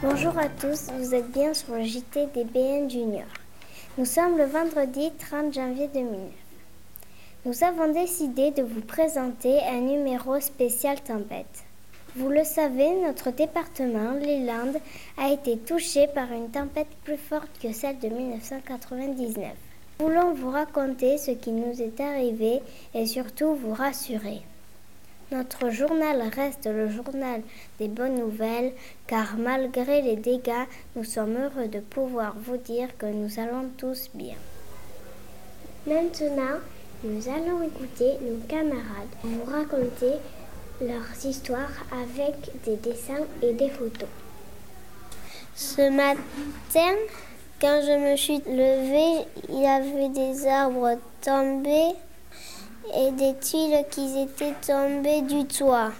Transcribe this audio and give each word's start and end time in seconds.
Bonjour 0.00 0.38
à 0.38 0.48
tous, 0.48 0.92
vous 0.96 1.12
êtes 1.12 1.32
bien 1.32 1.52
sur 1.52 1.74
le 1.74 1.82
JT 1.82 2.28
des 2.32 2.44
BN 2.44 2.88
Junior. 2.88 3.26
Nous 3.96 4.04
sommes 4.04 4.38
le 4.38 4.44
vendredi 4.44 5.10
30 5.18 5.52
janvier 5.52 5.88
2009. 5.92 6.20
Nous 7.44 7.64
avons 7.64 7.92
décidé 7.92 8.52
de 8.52 8.62
vous 8.62 8.80
présenter 8.80 9.58
un 9.68 9.80
numéro 9.80 10.38
spécial 10.38 11.00
tempête. 11.00 11.64
Vous 12.14 12.28
le 12.28 12.44
savez, 12.44 12.88
notre 13.04 13.32
département, 13.32 14.12
les 14.12 14.46
Landes, 14.46 14.78
a 15.16 15.32
été 15.32 15.58
touché 15.58 16.06
par 16.06 16.30
une 16.30 16.50
tempête 16.50 16.94
plus 17.02 17.16
forte 17.16 17.50
que 17.60 17.72
celle 17.72 17.98
de 17.98 18.08
1999. 18.08 19.50
Nous 19.98 20.06
voulons 20.06 20.32
vous 20.32 20.50
raconter 20.50 21.18
ce 21.18 21.32
qui 21.32 21.50
nous 21.50 21.82
est 21.82 21.98
arrivé 21.98 22.60
et 22.94 23.06
surtout 23.06 23.56
vous 23.56 23.74
rassurer. 23.74 24.42
Notre 25.30 25.68
journal 25.68 26.22
reste 26.34 26.66
le 26.66 26.88
journal 26.88 27.42
des 27.78 27.88
bonnes 27.88 28.18
nouvelles 28.18 28.72
car 29.06 29.36
malgré 29.36 30.00
les 30.00 30.16
dégâts, 30.16 30.66
nous 30.96 31.04
sommes 31.04 31.36
heureux 31.36 31.68
de 31.68 31.80
pouvoir 31.80 32.34
vous 32.38 32.56
dire 32.56 32.88
que 32.96 33.04
nous 33.04 33.38
allons 33.38 33.68
tous 33.76 34.08
bien. 34.14 34.36
Maintenant, 35.86 36.58
nous 37.04 37.28
allons 37.28 37.62
écouter 37.62 38.14
nos 38.22 38.38
camarades 38.48 39.12
vous 39.22 39.44
raconter 39.44 40.14
leurs 40.80 41.26
histoires 41.26 41.84
avec 41.92 42.34
des 42.64 42.76
dessins 42.76 43.26
et 43.42 43.52
des 43.52 43.68
photos. 43.68 44.08
Ce 45.54 45.90
matin, 45.90 46.96
quand 47.60 47.82
je 47.82 48.10
me 48.10 48.16
suis 48.16 48.38
levée, 48.46 49.26
il 49.50 49.60
y 49.60 49.66
avait 49.66 50.08
des 50.08 50.46
arbres 50.46 50.98
tombés 51.20 51.94
et 52.96 53.10
des 53.12 53.34
tuiles 53.38 53.84
qui 53.90 54.22
étaient 54.22 54.54
tombées 54.66 55.22
du 55.22 55.46
toit? 55.46 55.92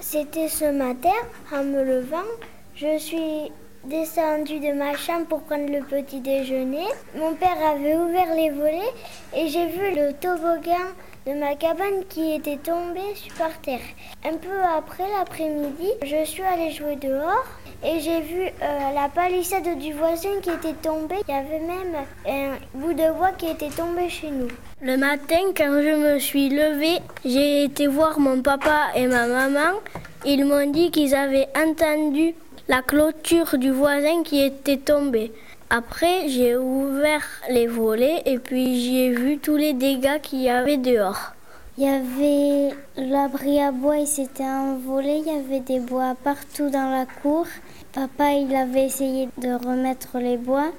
C'était 0.00 0.48
ce 0.48 0.64
matin, 0.64 1.10
en 1.52 1.62
me 1.62 1.82
levant, 1.82 2.28
je 2.74 2.98
suis 2.98 3.52
descendue 3.84 4.60
de 4.60 4.72
ma 4.72 4.96
chambre 4.96 5.26
pour 5.26 5.42
prendre 5.42 5.70
le 5.70 5.82
petit 5.84 6.20
déjeuner. 6.20 6.86
Mon 7.16 7.34
père 7.34 7.56
avait 7.64 7.96
ouvert 7.96 8.34
les 8.34 8.50
volets 8.50 8.92
et 9.36 9.48
j'ai 9.48 9.66
vu 9.66 9.94
le 9.94 10.12
toboggan 10.14 10.88
de 11.26 11.32
ma 11.34 11.54
cabane 11.54 12.04
qui 12.08 12.32
était 12.32 12.56
tombé 12.56 13.00
par 13.38 13.56
terre. 13.60 13.80
Un 14.24 14.36
peu 14.36 14.60
après 14.76 15.04
l'après-midi, 15.18 15.90
je 16.02 16.24
suis 16.24 16.42
allée 16.42 16.72
jouer 16.72 16.96
dehors 16.96 17.46
et 17.84 18.00
j'ai 18.00 18.20
vu 18.22 18.42
euh, 18.42 18.94
la 18.94 19.08
palissade 19.08 19.78
du 19.78 19.92
voisin 19.92 20.40
qui 20.42 20.50
était 20.50 20.74
tombée. 20.82 21.16
Il 21.28 21.32
y 21.32 21.36
avait 21.36 21.60
même 21.60 21.94
un 22.26 22.54
bout 22.74 22.92
de 22.92 23.12
bois 23.12 23.32
qui 23.38 23.46
était 23.46 23.70
tombé 23.70 24.08
chez 24.08 24.30
nous. 24.30 24.48
Le 24.80 24.96
matin, 24.96 25.52
quand 25.56 25.80
je 25.80 25.96
me 25.96 26.18
suis 26.18 26.48
levée, 26.48 26.98
j'ai 27.24 27.64
été 27.64 27.86
voir 27.86 28.18
mon 28.18 28.42
papa 28.42 28.88
et 28.96 29.06
ma 29.06 29.26
maman. 29.26 29.78
Ils 30.24 30.44
m'ont 30.44 30.70
dit 30.70 30.90
qu'ils 30.90 31.14
avaient 31.14 31.48
entendu 31.56 32.34
la 32.68 32.82
clôture 32.82 33.58
du 33.58 33.70
voisin 33.70 34.22
qui 34.24 34.42
était 34.42 34.76
tombée. 34.76 35.32
Après, 35.74 36.28
j'ai 36.28 36.54
ouvert 36.54 37.24
les 37.48 37.66
volets 37.66 38.20
et 38.26 38.38
puis 38.38 38.78
j'ai 38.78 39.08
vu 39.08 39.38
tous 39.38 39.56
les 39.56 39.72
dégâts 39.72 40.20
qu'il 40.20 40.42
y 40.42 40.50
avait 40.50 40.76
dehors. 40.76 41.32
Il 41.78 41.84
y 41.84 41.88
avait 41.88 42.76
l'abri 42.98 43.58
à 43.58 43.72
bois, 43.72 43.96
il 43.96 44.06
s'était 44.06 44.44
envolé, 44.44 45.22
il 45.24 45.32
y 45.32 45.34
avait 45.34 45.60
des 45.60 45.80
bois 45.80 46.14
partout 46.22 46.68
dans 46.68 46.90
la 46.90 47.06
cour. 47.06 47.46
Papa, 47.94 48.32
il 48.32 48.54
avait 48.54 48.84
essayé 48.84 49.30
de 49.38 49.54
remettre 49.66 50.18
les 50.18 50.36
bois 50.36 50.72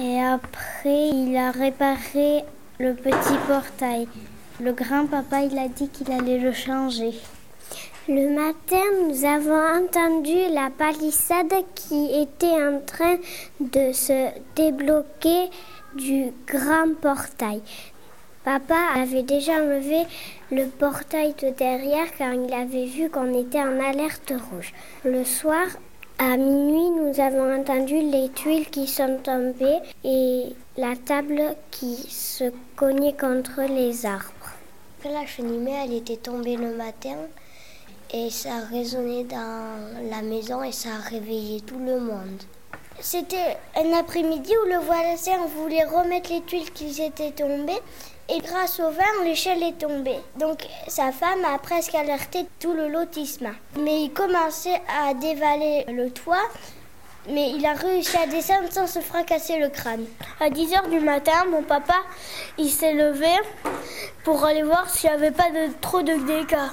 et 0.00 0.22
après, 0.22 1.08
il 1.08 1.36
a 1.36 1.50
réparé 1.50 2.44
le 2.78 2.94
petit 2.94 3.36
portail. 3.48 4.06
Le 4.60 4.72
grand-papa, 4.72 5.40
il 5.40 5.58
a 5.58 5.66
dit 5.66 5.88
qu'il 5.88 6.12
allait 6.12 6.38
le 6.38 6.52
changer. 6.52 7.14
Le 8.06 8.28
matin, 8.28 8.84
nous 9.08 9.24
avons 9.24 9.82
entendu 9.82 10.34
la 10.52 10.68
palissade 10.68 11.54
qui 11.74 12.20
était 12.20 12.62
en 12.62 12.82
train 12.84 13.16
de 13.60 13.92
se 13.94 14.28
débloquer 14.54 15.48
du 15.94 16.30
grand 16.46 16.94
portail. 17.00 17.62
Papa 18.44 18.76
avait 18.94 19.22
déjà 19.22 19.54
enlevé 19.54 20.02
le 20.50 20.66
portail 20.66 21.32
de 21.40 21.48
derrière 21.48 22.14
car 22.18 22.34
il 22.34 22.52
avait 22.52 22.84
vu 22.84 23.08
qu'on 23.08 23.32
était 23.32 23.62
en 23.62 23.80
alerte 23.80 24.34
rouge. 24.50 24.74
Le 25.02 25.24
soir, 25.24 25.64
à 26.18 26.36
minuit, 26.36 26.90
nous 26.90 27.18
avons 27.22 27.58
entendu 27.58 28.02
les 28.02 28.28
tuiles 28.34 28.68
qui 28.68 28.86
sont 28.86 29.18
tombées 29.22 29.78
et 30.04 30.42
la 30.76 30.94
table 30.94 31.56
qui 31.70 31.96
se 32.10 32.52
cognait 32.76 33.16
contre 33.18 33.62
les 33.62 34.04
arbres. 34.04 34.52
La 35.04 35.24
cheminée, 35.24 35.84
elle 35.84 35.94
était 35.94 36.18
tombée 36.18 36.56
le 36.58 36.76
matin 36.76 37.16
et 38.14 38.30
ça 38.30 38.50
a 38.54 38.70
résonné 38.70 39.24
dans 39.24 40.08
la 40.08 40.22
maison 40.22 40.62
et 40.62 40.70
ça 40.70 40.90
a 40.90 41.08
réveillé 41.08 41.60
tout 41.62 41.80
le 41.80 41.98
monde. 41.98 42.40
C'était 43.00 43.56
un 43.74 43.92
après-midi 43.92 44.52
où 44.62 44.68
le 44.68 44.78
voisin 44.78 45.46
voulait 45.56 45.84
remettre 45.84 46.30
les 46.30 46.42
tuiles 46.42 46.70
qui 46.70 47.02
étaient 47.02 47.32
tombées 47.32 47.82
et 48.28 48.38
grâce 48.38 48.78
au 48.78 48.88
vent, 48.90 49.24
l'échelle 49.24 49.64
est 49.64 49.78
tombée. 49.78 50.20
Donc 50.38 50.64
sa 50.86 51.10
femme 51.10 51.44
a 51.44 51.58
presque 51.58 51.96
alerté 51.96 52.46
tout 52.60 52.72
le 52.72 52.88
lotissement. 52.88 53.54
Mais 53.80 54.04
il 54.04 54.12
commençait 54.12 54.80
à 54.88 55.12
dévaler 55.14 55.84
le 55.88 56.10
toit 56.10 56.48
mais 57.28 57.50
il 57.50 57.64
a 57.66 57.74
réussi 57.74 58.16
à 58.16 58.26
descendre 58.26 58.70
sans 58.70 58.86
se 58.86 59.00
fracasser 59.00 59.58
le 59.58 59.68
crâne. 59.68 60.04
À 60.40 60.50
10h 60.50 60.90
du 60.90 61.00
matin, 61.00 61.44
mon 61.50 61.62
papa, 61.62 61.94
il 62.58 62.70
s'est 62.70 62.92
levé 62.92 63.30
pour 64.24 64.44
aller 64.44 64.62
voir 64.62 64.88
s'il 64.88 65.10
n'y 65.10 65.16
avait 65.16 65.30
pas 65.30 65.48
trop 65.80 66.02
de 66.02 66.14
dégâts. 66.26 66.70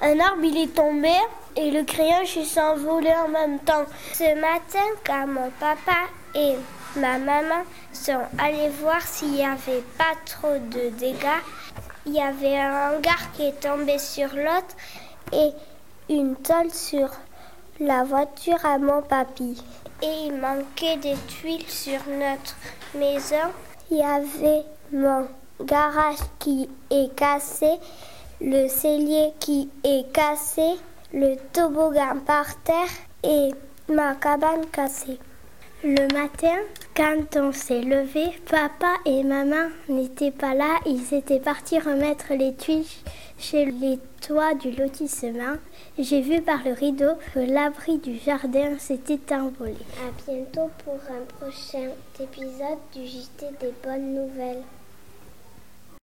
Un 0.00 0.18
arbre, 0.20 0.44
il 0.44 0.56
est 0.56 0.74
tombé 0.74 1.12
et 1.56 1.70
le 1.70 1.84
crayon 1.84 2.24
s'est 2.24 2.60
envolé 2.60 3.12
en 3.24 3.28
même 3.28 3.58
temps. 3.60 3.84
Ce 4.14 4.34
matin, 4.34 4.86
quand 5.06 5.26
mon 5.26 5.50
papa 5.60 5.98
et 6.34 6.54
ma 6.96 7.18
maman 7.18 7.62
sont 7.92 8.20
allés 8.38 8.70
voir 8.80 9.00
s'il 9.02 9.32
n'y 9.32 9.44
avait 9.44 9.84
pas 9.98 10.14
trop 10.26 10.58
de 10.58 10.88
dégâts, 10.98 11.42
il 12.06 12.14
y 12.14 12.20
avait 12.20 12.58
un 12.58 12.90
hangar 12.90 13.32
qui 13.34 13.46
est 13.46 13.60
tombé 13.60 13.98
sur 13.98 14.28
l'autre 14.34 14.74
et 15.32 15.50
une 16.08 16.34
tôle 16.36 16.72
sur 16.72 17.08
la 17.80 18.04
voiture 18.04 18.64
à 18.64 18.78
mon 18.78 19.02
papy 19.02 19.62
et 20.02 20.26
il 20.26 20.34
manquait 20.34 20.96
des 20.96 21.16
tuiles 21.28 21.68
sur 21.68 22.00
notre 22.08 22.56
maison. 22.94 23.52
Il 23.90 23.98
y 23.98 24.02
avait 24.02 24.64
mon 24.92 25.28
garage 25.64 26.18
qui 26.38 26.68
est 26.90 27.14
cassé, 27.14 27.70
le 28.40 28.68
cellier 28.68 29.32
qui 29.38 29.70
est 29.84 30.12
cassé, 30.12 30.76
le 31.12 31.36
toboggan 31.52 32.18
par 32.26 32.60
terre 32.62 32.90
et 33.22 33.50
ma 33.88 34.14
cabane 34.16 34.66
cassée. 34.72 35.18
Le 35.84 36.06
matin, 36.14 36.60
quand 36.94 37.36
on 37.36 37.50
s'est 37.50 37.80
levé, 37.80 38.26
papa 38.48 38.98
et 39.04 39.24
maman 39.24 39.68
n'étaient 39.88 40.30
pas 40.30 40.54
là. 40.54 40.78
Ils 40.86 41.12
étaient 41.12 41.40
partis 41.40 41.80
remettre 41.80 42.34
les 42.34 42.54
tuiles 42.54 42.84
chez 43.36 43.64
les 43.64 43.98
toits 44.24 44.54
du 44.54 44.70
lotissement. 44.70 45.56
J'ai 45.98 46.20
vu 46.20 46.40
par 46.40 46.62
le 46.64 46.72
rideau 46.72 47.14
que 47.34 47.40
l'abri 47.40 47.98
du 47.98 48.16
jardin 48.16 48.78
s'était 48.78 49.34
envolé. 49.34 49.74
À 49.98 50.30
bientôt 50.30 50.70
pour 50.84 51.00
un 51.10 51.24
prochain 51.40 51.90
épisode 52.20 52.78
du 52.94 53.04
JT 53.04 53.46
des 53.60 53.74
bonnes 53.82 54.14
nouvelles. 54.14 54.62